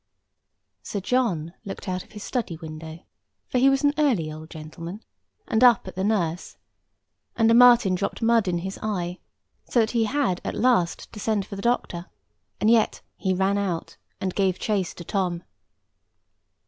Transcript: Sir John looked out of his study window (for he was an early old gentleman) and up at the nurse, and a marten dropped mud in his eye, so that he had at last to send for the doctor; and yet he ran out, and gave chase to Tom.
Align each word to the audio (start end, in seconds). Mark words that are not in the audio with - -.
Sir 0.81 0.99
John 0.99 1.53
looked 1.63 1.87
out 1.87 2.03
of 2.03 2.13
his 2.13 2.23
study 2.23 2.57
window 2.57 3.05
(for 3.47 3.59
he 3.59 3.69
was 3.69 3.83
an 3.83 3.93
early 3.99 4.31
old 4.31 4.49
gentleman) 4.49 5.03
and 5.47 5.63
up 5.63 5.87
at 5.87 5.95
the 5.95 6.03
nurse, 6.03 6.57
and 7.35 7.51
a 7.51 7.53
marten 7.53 7.93
dropped 7.93 8.19
mud 8.23 8.47
in 8.47 8.57
his 8.57 8.79
eye, 8.81 9.19
so 9.65 9.79
that 9.81 9.91
he 9.91 10.05
had 10.05 10.41
at 10.43 10.55
last 10.55 11.13
to 11.13 11.19
send 11.19 11.45
for 11.45 11.55
the 11.55 11.61
doctor; 11.61 12.07
and 12.59 12.71
yet 12.71 13.01
he 13.15 13.31
ran 13.31 13.59
out, 13.59 13.95
and 14.19 14.33
gave 14.33 14.57
chase 14.57 14.95
to 14.95 15.03
Tom. 15.03 15.43